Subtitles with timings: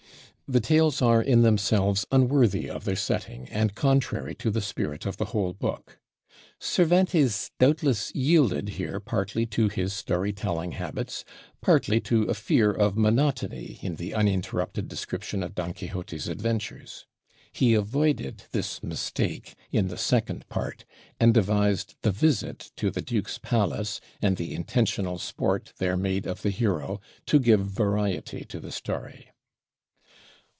[0.47, 5.15] The tales are in themselves unworthy of their setting, and contrary to the spirit of
[5.15, 5.97] the whole book.
[6.59, 11.23] Cervantes doubtless yielded here partly to his story telling habits,
[11.61, 17.05] partly to a fear of monotony in the uninterrupted description of Don Quixote's adventures.
[17.53, 20.83] He avoided this mistake in the second part,
[21.17, 26.41] and devised the visit to the Duke's palace, and the intentional sport there made of
[26.41, 29.29] the hero, to give variety to the story.